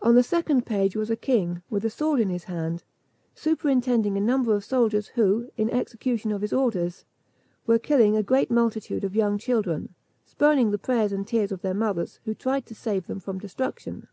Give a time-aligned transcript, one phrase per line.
[0.00, 2.84] On the second page was a king, with a sword in his hand,
[3.34, 7.04] superintending a number of soldiers, who, in execution of his orders,
[7.66, 11.74] were killing a great multitude of young children, spurning the prayers and tears of their
[11.74, 14.06] mothers, who tried to save them from destruction.